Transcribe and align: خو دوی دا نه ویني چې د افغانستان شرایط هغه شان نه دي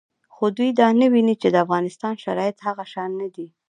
خو 0.33 0.45
دوی 0.57 0.69
دا 0.79 0.87
نه 0.99 1.07
ویني 1.13 1.35
چې 1.41 1.47
د 1.51 1.55
افغانستان 1.65 2.13
شرایط 2.23 2.57
هغه 2.67 2.83
شان 2.93 3.09
نه 3.21 3.27
دي 3.35 3.47